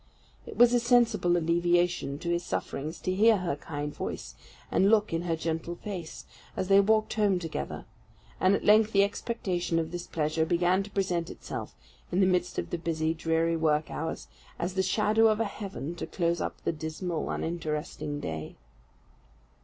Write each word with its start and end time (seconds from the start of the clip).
It 0.47 0.57
was 0.57 0.73
a 0.73 0.79
sensible 0.79 1.37
alleviation 1.37 2.17
to 2.17 2.29
his 2.29 2.43
sufferings 2.43 2.97
to 3.01 3.13
hear 3.13 3.37
her 3.37 3.55
kind 3.55 3.93
voice, 3.93 4.33
and 4.71 4.89
look 4.89 5.13
in 5.13 5.21
her 5.21 5.35
gentle 5.35 5.75
face, 5.75 6.25
as 6.57 6.69
they 6.69 6.79
walked 6.79 7.13
home 7.13 7.37
together; 7.37 7.85
and 8.39 8.55
at 8.55 8.65
length 8.65 8.93
the 8.93 9.03
expectation 9.03 9.77
of 9.77 9.91
this 9.91 10.07
pleasure 10.07 10.43
began 10.43 10.81
to 10.81 10.89
present 10.89 11.29
itself, 11.29 11.75
in 12.11 12.19
the 12.19 12.25
midst 12.25 12.57
of 12.57 12.71
the 12.71 12.79
busy, 12.79 13.13
dreary 13.13 13.55
work 13.55 13.91
hours, 13.91 14.27
as 14.57 14.73
the 14.73 14.81
shadow 14.81 15.27
of 15.27 15.39
a 15.39 15.45
heaven 15.45 15.93
to 15.97 16.07
close 16.07 16.41
up 16.41 16.59
the 16.63 16.71
dismal, 16.71 17.29
uninteresting 17.29 18.19
day. 18.19 18.55